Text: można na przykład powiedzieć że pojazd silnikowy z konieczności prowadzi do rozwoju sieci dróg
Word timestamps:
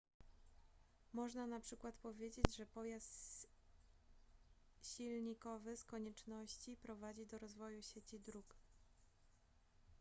można 1.13 1.47
na 1.47 1.59
przykład 1.59 1.95
powiedzieć 1.95 2.55
że 2.55 2.65
pojazd 2.65 3.47
silnikowy 4.83 5.77
z 5.77 5.85
konieczności 5.85 6.77
prowadzi 6.77 7.25
do 7.25 7.37
rozwoju 7.39 7.81
sieci 7.81 8.19
dróg 8.19 8.55